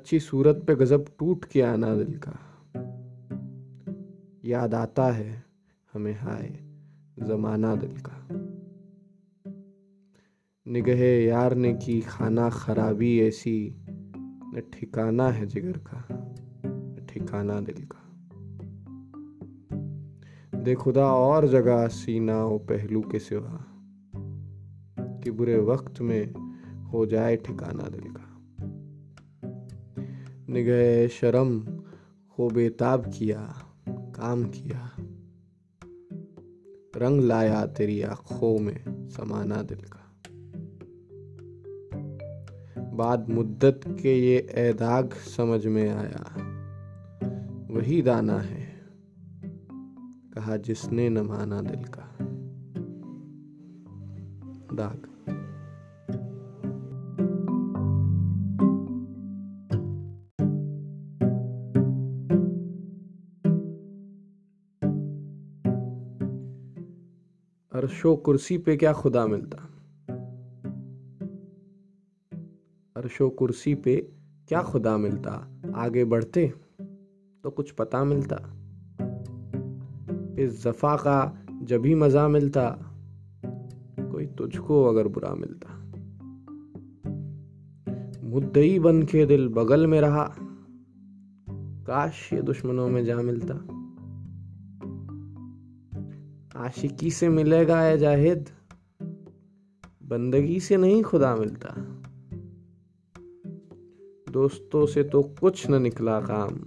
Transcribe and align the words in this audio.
अच्छी 0.00 0.20
सूरत 0.20 0.64
पे 0.66 0.74
गजब 0.74 1.04
टूट 1.18 1.44
के 1.44 1.62
आना 1.62 1.94
दिल 1.94 2.20
का। 2.26 2.38
याद 4.44 4.74
आता 4.74 5.06
है 5.06 5.44
हमें 5.92 6.18
हाय 6.18 6.60
जमाना 7.26 7.74
दिल 7.74 7.94
का। 7.96 8.28
निगहे 10.72 11.24
यार 11.24 11.54
ने 11.54 11.74
की 11.74 12.00
खाना 12.00 12.50
खराबी 12.50 13.20
ऐसी, 13.20 13.84
न 14.18 14.62
ठिकाना 14.72 15.28
है 15.28 15.46
जिगर 15.46 15.72
का, 15.72 16.06
न 16.66 17.06
ठिकाना 17.08 17.60
दिल 17.60 17.88
का। 17.92 18.26
दे 20.58 20.74
खुदा 20.74 21.06
और 21.06 21.48
जगह 21.48 21.88
सीना 21.88 22.44
ओ 22.44 22.58
पहलू 22.58 23.00
के 23.00 23.18
सिवा, 23.18 23.64
कि 24.98 25.30
बुरे 25.30 25.58
वक्त 25.58 26.00
में 26.00 26.32
हो 26.84 27.06
जाए 27.06 27.36
ठिकाना 27.36 27.88
दिल 27.88 28.12
का। 28.12 28.29
निगह 30.50 31.08
शर्म 31.08 31.60
को 32.36 32.48
बेताब 32.48 33.12
किया, 33.18 33.54
काम 33.88 34.44
किया। 34.44 34.90
रंग 36.96 37.20
लाया 37.20 37.66
तेरी 37.66 38.02
आँखों 38.02 38.58
में 38.58 39.08
समाना 39.08 39.62
दिल 39.62 39.80
का। 39.80 40.14
बाद 42.90 43.28
मुद्दत 43.28 43.80
के 43.86 44.20
ये 44.20 44.38
ऐदाग 44.38 45.12
समझ 45.12 45.66
में 45.66 45.88
आया, 45.88 46.24
वही 47.70 48.02
दाना 48.02 48.38
है, 48.38 48.80
कहा 50.34 50.56
जिसने 50.56 51.08
न 51.08 51.18
माना 51.18 51.60
दिल 51.60 51.84
का। 51.84 52.16
दाग। 54.76 55.09
अरशो 67.80 68.16
कुर्सी 68.16 68.58
पे 68.58 68.76
क्या 68.76 68.92
खुदा 68.92 69.26
मिलता? 69.26 69.58
अरशो 72.96 73.30
कुर्सी 73.30 73.74
पे 73.74 73.96
क्या 74.48 74.62
खुदा 74.62 74.96
मिलता? 74.96 75.60
आगे 75.74 76.04
बढ़ते 76.04 76.54
तो 77.44 77.50
कुछ 77.50 77.70
पता 77.70 78.04
मिलता। 78.04 78.36
इस 80.42 80.64
जफा 80.64 80.96
का 80.96 81.44
जब 81.62 81.86
ही 81.86 81.94
मज़ा 81.94 82.28
मिलता, 82.28 82.70
कोई 84.12 84.26
तुझको 84.26 84.84
अगर 84.84 85.08
बुरा 85.08 85.34
मिलता। 85.34 85.74
मुद्दई 88.24 88.78
बन 88.78 89.02
के 89.02 89.26
दिल 89.26 89.48
बगल 89.48 89.86
में 89.86 90.00
रहा, 90.00 90.34
काश 91.86 92.32
ये 92.32 92.42
दुश्मनों 92.42 92.88
में 92.88 93.04
जा 93.04 93.16
मिलता। 93.16 93.79
आशिकी 96.60 97.10
से 97.10 97.28
मिलेगा 97.28 97.80
है 97.80 97.98
जाहिद, 97.98 98.48
बंदगी 100.02 100.60
से 100.60 100.76
नहीं 100.76 101.02
खुदा 101.02 101.36
मिलता। 101.36 101.74
दोस्तों 104.30 104.86
से 104.86 105.02
तो 105.02 105.22
कुछ 105.22 105.70
न 105.70 105.82
निकला 105.82 106.20
काम, 106.20 106.58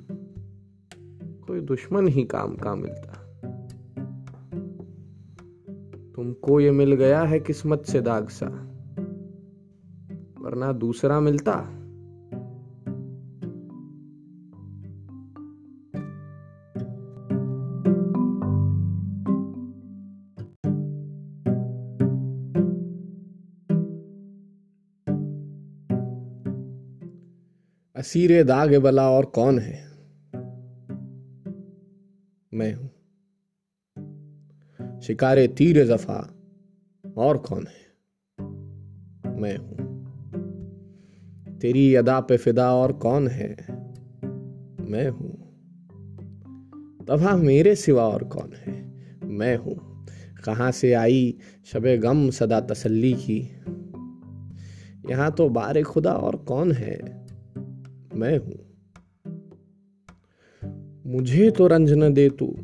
कोई 1.47 1.59
दुश्मन 1.59 2.07
ही 2.07 2.23
काम 2.23 2.55
का 2.55 2.75
मिलता। 2.75 3.19
तुमको 6.15 6.59
ये 6.59 6.71
मिल 6.71 6.93
गया 6.93 7.21
है 7.21 7.39
किस्मत 7.39 7.85
से 7.85 8.01
दाग 8.01 8.29
सा 8.29 8.47
वरना 10.41 10.71
दूसरा 10.71 11.19
मिलता। 11.19 11.82
असीरे 28.03 28.43
दाग 28.43 28.75
बला 28.75 29.09
और 29.09 29.25
कौन 29.25 29.59
है? 29.59 29.83
मैं 32.53 32.73
हूँ। 32.73 32.91
शिकारे 35.01 35.47
तीर 35.47 35.85
जफा 35.85 36.33
और 37.17 37.37
कौन 37.37 37.67
है? 37.67 37.97
मैं 39.41 39.57
हूँ। 39.57 40.03
तेरी 41.59 41.95
अदा 41.95 42.19
पे 42.19 42.37
फिदा 42.37 42.75
और 42.75 42.93
कौन 42.93 43.27
है? 43.27 43.55
मैं 44.79 45.09
हूँ। 45.09 45.35
तबाह 47.05 47.37
मेरे 47.37 47.75
सिवा 47.75 48.07
और 48.07 48.23
कौन 48.23 48.53
है? 48.53 48.93
मैं 49.23 49.57
हूँ। 49.57 50.05
कहाँ 50.45 50.71
से 50.71 50.93
आई 50.93 51.37
शबे 51.65 51.97
गम 51.97 52.29
सदा 52.29 52.61
तसल्ली 52.61 53.13
की? 53.13 53.41
यहाँ 55.09 55.31
तो 55.31 55.49
बारे 55.49 55.83
खुदा 55.83 56.13
और 56.13 56.35
कौन 56.35 56.71
है? 56.71 57.22
मैं 58.13 58.37
हूँ। 58.37 58.59
मुझे 61.05 61.51
तो 61.51 61.67
रंज 61.67 61.93
न 61.93 62.13
दे 62.13 62.29
तू 62.29 62.55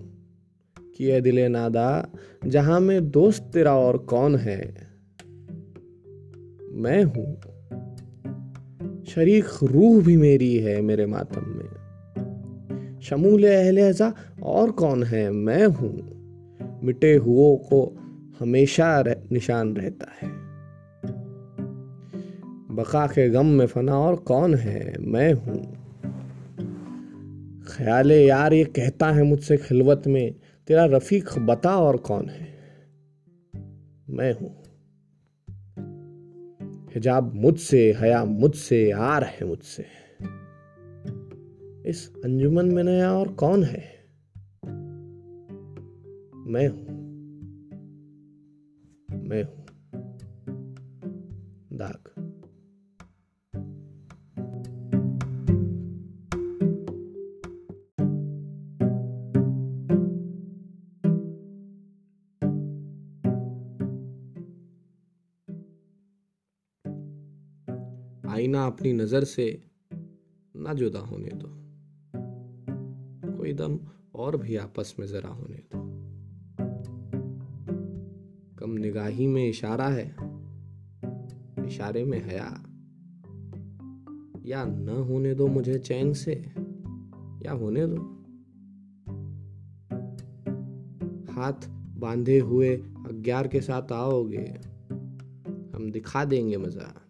कि 0.98 1.06
है 1.06 1.22
दिले 1.22 1.48
नादा 1.48 2.10
जहाँ 2.48 2.80
में 2.80 3.12
दोस्त 3.12 3.44
तेरा 3.54 3.76
और 3.76 3.98
कौन 3.98 4.36
है। 4.36 4.88
मैं 6.72 7.04
हूँ। 7.04 7.42
शरीक 9.06 9.46
रूह 9.64 10.04
भी 10.04 10.18
मेरी 10.18 10.58
है 10.58 10.82
मेरे 10.82 11.06
मातम 11.06 11.42
में। 11.46 11.80
शमूल 13.02 13.44
अहले 13.44 13.94
और 14.44 14.72
कौन 14.72 15.04
है? 15.04 15.32
मैं 15.32 15.66
हूँ। 15.66 16.20
मिटे 16.84 17.16
हुओं 17.16 17.58
को 17.58 17.98
हमेशा 18.40 19.00
रह, 19.00 19.16
निशान 19.32 19.76
रहता 19.76 20.08
है। 20.12 20.49
बका 22.72 23.08
के 23.08 23.30
गम 23.30 23.46
में 23.46 23.66
फना 23.66 24.00
और 24.00 24.16
कौन 24.16 24.56
है? 24.56 24.98
मैं 25.00 25.34
हूँ। 25.34 25.76
ख्याल 27.68 28.12
यार, 28.12 28.54
ये 28.54 28.64
कहता 28.64 29.12
है 29.12 29.24
मुझसे 29.24 29.58
खिलवत 29.58 30.04
में, 30.08 30.36
तेरा 30.68 30.86
रफीक 30.86 31.30
बता 31.40 31.78
और 31.78 31.98
कौन 31.98 32.30
है? 32.30 32.48
मैं 34.10 34.34
हूँ। 34.34 34.64
हिजाब 36.96 37.34
मुझसे, 37.36 37.94
हया 37.94 38.26
मुझसे 38.26 38.92
आर 38.92 39.24
है 39.24 39.48
मुझसे। 39.48 39.86
इस 41.90 42.14
अंजुमन 42.26 42.66
में 42.66 42.84
नया 42.84 43.14
और 43.14 43.28
कौन 43.28 43.64
है? 43.64 43.84
मैं 46.36 46.68
हूँ। 46.68 47.00
मैं 49.28 49.44
हूँ। 49.44 49.59
आईना 68.40 68.66
अपनी 68.66 68.94
नज़र 68.94 69.24
से 69.24 69.64
ना 70.56 70.74
जुदा 70.74 71.00
होने 71.00 71.30
दो। 71.34 71.48
कोई 73.38 73.54
दम 73.54 73.80
और 74.16 74.38
भी 74.38 74.56
आपस 74.56 74.96
में 75.00 75.08
जरा 75.08 75.30
होने 75.30 75.56
दो। 75.56 75.80
कम 78.56 78.72
निगाही 78.72 79.28
में 79.28 79.50
इशारा 79.50 79.88
है, 79.88 80.16
इशारे 81.68 82.04
में 82.04 82.26
हया। 82.26 82.64
या 84.46 84.66
न 84.66 84.90
होने 84.90 85.36
दो 85.36 85.48
मुझे 85.48 85.80
चैन 85.80 86.14
से, 86.14 86.34
या 87.46 87.52
होने 87.52 87.88
दो। 87.88 88.02
हाथ 91.34 91.70
बांधे 92.00 92.40
हुए 92.40 92.76
अग्यार 93.06 93.48
के 93.48 93.62
साथ 93.62 93.92
आओगे, 93.92 94.60
हम 95.76 95.92
दिखा 95.92 96.26
देंगे 96.26 96.58
मज़ा। 96.58 97.06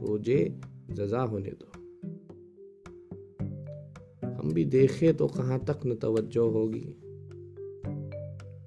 रोज़े 0.00 0.60
जजा 0.90 1.20
होने 1.20 1.50
दो। 1.50 1.72
हम 4.28 4.52
भी 4.52 4.64
देखे 4.64 5.12
तो 5.12 5.26
कहाँ 5.26 5.58
तक 5.58 5.80
न 5.86 5.94
तवज्जो 5.94 6.50
होगी। 6.50 6.96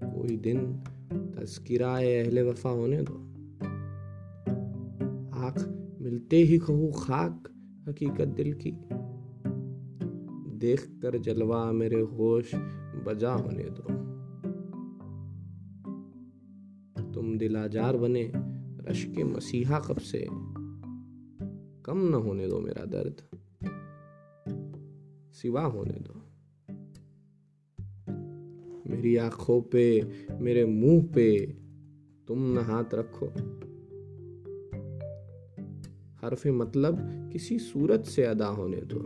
कोई 0.04 0.38
दिन 0.38 0.84
तस्किरा 1.40 1.96
अहले 1.98 2.44
वफा 2.44 2.70
होने 2.70 3.02
दो। 3.02 3.14
आँख 5.40 5.58
मिलते 6.02 6.36
ही 6.36 6.58
कहू 6.58 6.92
खाक 6.92 7.44
हकीकत 7.90 8.28
दिल 8.28 8.54
की। 8.54 8.72
देख 10.58 11.00
कर 11.02 11.18
जलवा 11.18 11.72
मेरे 11.72 12.02
होश 12.02 12.56
बजा 13.06 13.34
होने 13.34 13.64
दो। 13.64 14.02
तुम 17.14 17.38
दिलाजार 17.38 17.98
बने 17.98 18.32
रश 18.90 19.06
के 19.06 19.24
मसीहा 19.24 19.80
कब 19.80 19.98
से? 19.98 20.28
कम 21.92 22.10
न 22.10 22.14
होने 22.14 22.48
दो 22.48 22.60
मेरा 22.60 22.86
दर्द। 22.86 23.22
सिवा 25.34 25.62
होने 25.62 26.00
दो। 26.00 26.14
मेरी 28.90 29.18
आँखों 29.18 29.62
पे, 29.62 30.12
मेरे 30.40 30.66
मुँह 30.66 31.08
पे 31.16 31.46
तुम 32.28 32.54
न 32.54 32.58
हाथ 32.58 32.84
रखो। 32.94 33.26
हरफ 36.26 36.48
मतलब 36.48 36.98
किसी 37.34 37.60
सूरत 37.60 38.04
से 38.04 38.24
अदा 38.24 38.48
होने 38.48 38.82
दो। 38.82 39.02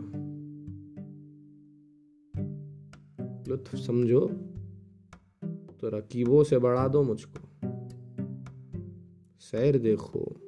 लुत्फ 3.50 3.76
समझो 3.76 4.26
तो 5.80 5.88
रकीबों 5.88 6.44
से 6.44 6.58
बढ़ा 6.58 6.88
दो 6.88 7.02
मुझको। 7.02 7.68
सैर 9.38 9.78
देखो 9.78 10.40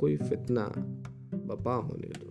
कोई 0.00 0.16
फितना 0.16 0.66
बपा 1.34 1.74
होने 1.74 2.08
दो। 2.08 2.30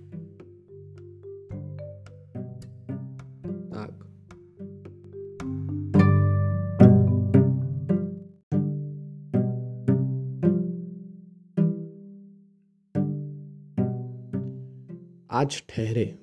आज 15.32 15.64
ठहरे 15.70 16.20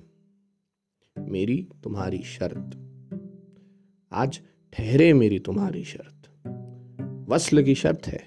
मेरी 1.19 1.69
तुम्हारी 1.83 2.23
शर्त। 2.23 2.77
आज 4.11 4.39
ठहरे 4.73 5.13
मेरी 5.13 5.39
तुम्हारी 5.39 5.83
शर्त। 5.83 6.29
वस्ल 7.29 7.63
की 7.63 7.75
शर्त 7.75 8.07
है, 8.07 8.21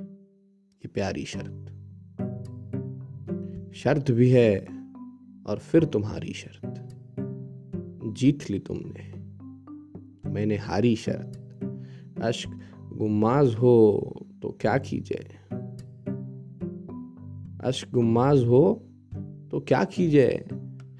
ये 0.00 0.88
प्यारी 0.88 1.24
शर्त। 1.24 1.75
शर्त 3.76 4.10
भी 4.10 4.30
है 4.30 4.58
और 5.46 5.58
फिर 5.58 5.84
तुम्हारी 5.84 6.32
शर्त। 6.32 6.96
जीत 8.06 8.50
ली 8.50 8.58
तुमने। 8.58 9.12
मैंने 10.30 10.56
हारी 10.56 10.96
शर्त। 10.96 11.42
अश्क 12.22 12.60
गुमाज 12.92 13.54
हो 13.54 14.00
तो 14.42 14.58
क्या 14.60 14.78
कीजिए? 14.78 15.28
अश्क 17.68 17.88
गुमाज 17.90 18.44
हो 18.44 18.82
तो 19.50 19.60
क्या 19.60 19.84
कीजिए? 19.84 20.44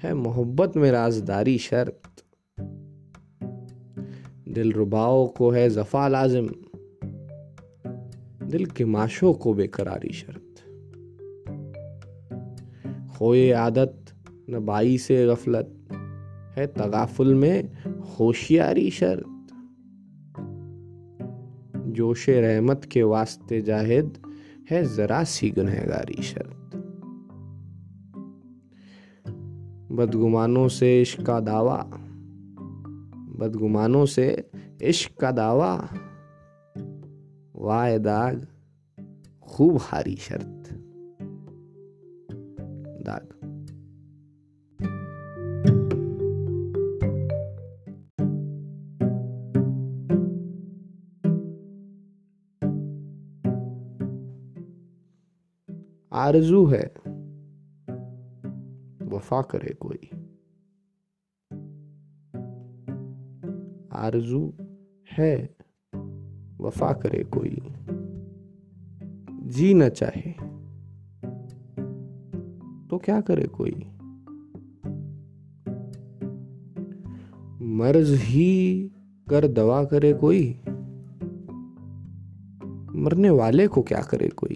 है 0.03 0.13
मोहब्बत 0.13 0.77
में 0.77 0.91
राजदारी 0.91 1.57
शर्त। 1.57 2.25
दिल 4.47 4.71
रुबाओ 4.71 5.27
को 5.27 5.49
है 5.49 5.69
जफा 5.69 6.07
लाजिम। 6.07 6.47
दिल 8.47 8.65
के 8.65 8.85
माशों 8.85 9.33
को 9.33 9.53
बेकरारी 9.53 10.13
शर्त। 10.13 10.36
खोए 13.17 13.51
आदत, 13.51 14.05
न 14.49 14.65
बाई 14.65 14.97
से 14.97 15.27
गफलत, 15.27 15.87
है 16.57 16.67
तगाफुल 16.67 17.35
में 17.35 17.83
होशियारी 17.99 18.89
शर्त। 18.89 19.47
जोश 21.87 22.29
रहमत 22.29 22.89
के 22.91 23.03
वास्ते 23.03 23.61
जाहिद, 23.61 24.21
है 24.71 24.95
जरा 24.95 25.23
सी 25.23 25.49
गुनहगारी 25.49 26.23
शर्त। 26.23 26.75
बदगुमानों 29.91 30.67
से 30.67 31.01
इश्क 31.01 31.21
का 31.21 31.39
दावा। 31.39 31.89
बदगुमानों 33.39 34.05
से 34.05 34.49
इश्क 34.81 35.19
का 35.19 35.31
दावा। 35.31 35.89
वाय 37.55 37.99
दाग 37.99 38.47
खूब 39.41 39.77
हारी 39.81 40.15
शर्त। 40.15 40.56
दाग 43.09 43.33
आरज़ू 56.13 56.65
है 56.65 56.83
वफा 59.07 59.41
करे 59.41 59.73
कोई। 59.73 60.09
आरज़ू 63.93 64.41
है 65.11 65.55
वफा 66.61 66.93
करे 66.93 67.23
कोई। 67.23 67.57
जी 69.49 69.73
न 69.73 69.89
चाहे। 69.89 70.46
तो 72.97 73.01
क्या 73.01 73.21
करे 73.21 73.47
कोई? 73.47 73.71
मर्ज 77.67 78.09
ही 78.09 78.81
कर 79.29 79.47
दवा 79.47 79.83
करे 79.83 80.13
कोई। 80.13 80.61
मरने 82.95 83.29
वाले 83.29 83.67
को 83.67 83.81
क्या 83.81 84.01
करे 84.01 84.29
कोई? 84.29 84.55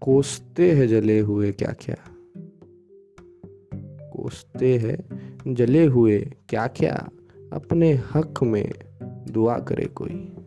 कोसते 0.00 0.72
हैं 0.72 0.88
जले 0.88 1.20
हुए 1.20 1.52
क्या 1.52 1.72
क्या? 1.72 1.96
कोसते 4.10 4.78
हैं 4.78 5.28
जले 5.54 5.86
हुए 5.86 6.32
क्या 6.48 6.66
क्या? 6.66 7.08
अपने 7.52 7.92
हक 7.92 8.34
में 8.42 8.72
दुआ 9.30 9.58
करे 9.58 9.84
कोई। 9.84 10.37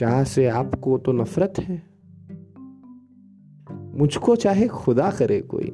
चाह 0.00 0.24
से 0.24 0.48
आपको 0.48 0.98
तो 0.98 1.12
नफरत 1.12 1.54
है। 1.58 1.82
मुझको 3.98 4.36
चाहे 4.36 4.68
खुदा 4.68 5.10
करे 5.10 5.40
कोई। 5.40 5.70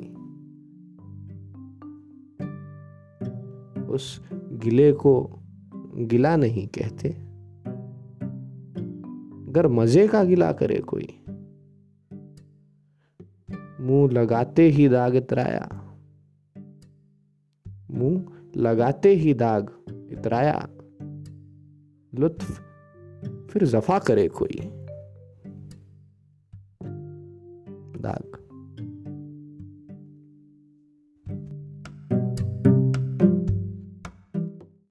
उस 3.87 4.28
गिले 4.32 4.93
को 4.93 5.40
गिला 5.96 6.37
नहीं 6.37 6.69
कहते। 6.69 7.08
अगर 9.49 9.69
मज़े 9.69 10.08
का 10.08 10.25
गिला 10.25 10.52
करे 10.52 10.78
कोई। 10.78 11.25
मुँह 13.81 14.11
लगाते 14.11 14.62
ही 14.62 14.88
दाग 14.88 15.14
इतराया। 15.14 15.96
मुँह 17.90 18.25
लगाते 18.56 19.14
ही 19.14 19.34
दाग 19.34 19.70
इतराया। 19.90 20.69
लुत्फ 22.14 22.62
फिर 23.57 23.69
जफा 23.69 23.99
करे 23.99 24.29
कोई। 24.29 24.86